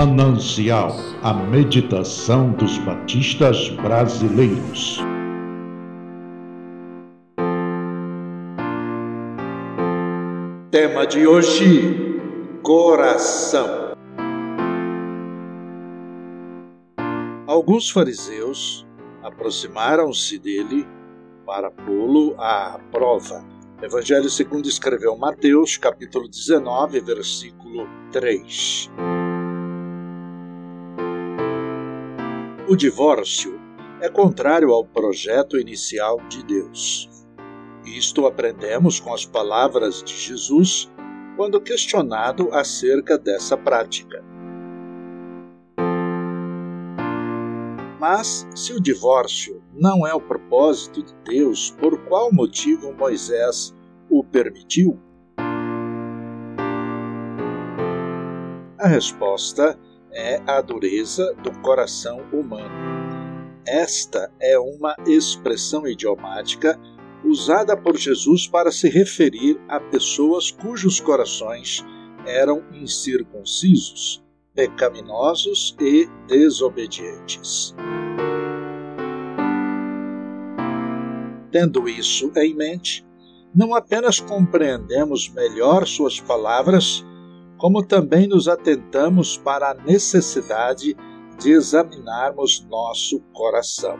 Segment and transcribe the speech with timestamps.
[0.00, 4.98] Manancial, a meditação dos batistas brasileiros.
[10.70, 12.18] Tema de hoje:
[12.62, 13.92] coração.
[17.46, 18.86] Alguns fariseus
[19.22, 20.88] aproximaram-se dele
[21.44, 23.44] para pô-lo à prova.
[23.82, 28.90] Evangelho segundo escreveu Mateus, capítulo 19, versículo 3.
[32.70, 33.60] O divórcio
[34.00, 37.10] é contrário ao projeto inicial de Deus.
[37.84, 40.88] Isto aprendemos com as palavras de Jesus
[41.36, 44.24] quando questionado acerca dessa prática.
[47.98, 53.74] Mas, se o divórcio não é o propósito de Deus, por qual motivo Moisés
[54.08, 54.96] o permitiu?
[58.78, 59.89] A resposta é
[60.46, 62.90] a dureza do coração humano.
[63.66, 66.78] Esta é uma expressão idiomática
[67.24, 71.84] usada por Jesus para se referir a pessoas cujos corações
[72.26, 74.22] eram incircuncisos,
[74.54, 77.74] pecaminosos e desobedientes.
[81.50, 83.04] Tendo isso em mente,
[83.54, 87.04] não apenas compreendemos melhor suas palavras,
[87.60, 90.96] como também nos atentamos para a necessidade
[91.38, 93.98] de examinarmos nosso coração.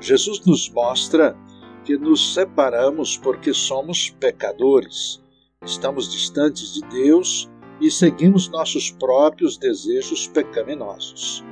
[0.00, 1.36] Jesus nos mostra
[1.84, 5.22] que nos separamos porque somos pecadores,
[5.62, 11.44] estamos distantes de Deus e seguimos nossos próprios desejos pecaminosos.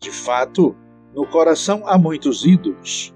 [0.00, 0.74] De fato,
[1.14, 3.14] no coração há muitos ídolos.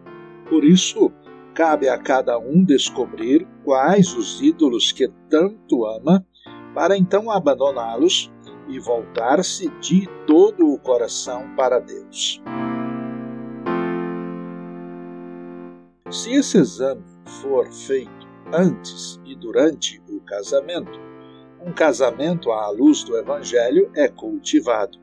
[0.48, 1.12] Por isso,
[1.58, 6.24] cabe a cada um descobrir quais os ídolos que tanto ama,
[6.72, 8.30] para então abandoná-los
[8.68, 12.40] e voltar-se de todo o coração para Deus.
[16.08, 17.02] Se esse exame
[17.42, 21.00] for feito antes e durante o casamento,
[21.60, 24.96] um casamento à luz do Evangelho é cultivado.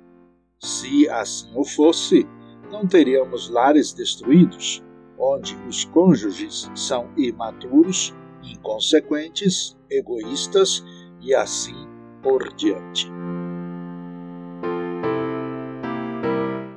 [0.58, 2.26] Se assim o fosse,
[2.72, 4.85] não teríamos lares destruídos,
[5.18, 10.84] onde os cônjuges são imaturos, inconsequentes, egoístas
[11.22, 11.88] e assim
[12.22, 13.10] por diante.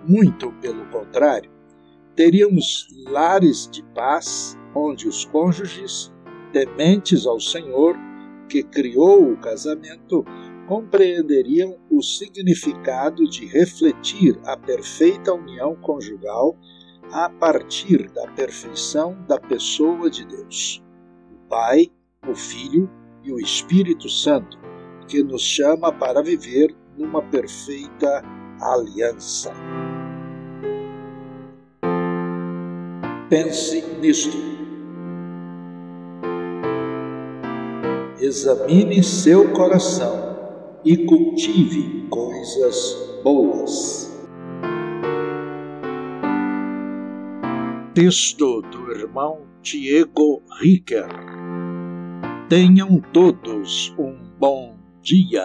[0.06, 1.50] Muito pelo contrário,
[2.16, 6.12] teríamos lares de paz onde os cônjuges,
[6.52, 7.96] tementes ao Senhor,
[8.48, 10.24] que criou o casamento,
[10.66, 16.58] compreenderiam o significado de refletir a perfeita união conjugal
[17.12, 20.82] a partir da perfeição da pessoa de Deus,
[21.32, 21.90] o Pai,
[22.28, 22.90] o Filho
[23.24, 24.58] e o Espírito Santo,
[25.06, 28.22] que nos chama para viver numa perfeita
[28.60, 29.52] aliança.
[33.30, 34.36] Pense nisto.
[38.20, 40.36] Examine seu coração
[40.84, 44.17] e cultive coisas boas.
[48.00, 51.08] Texto do irmão Diego Ricker.
[52.48, 55.44] Tenham todos um bom dia.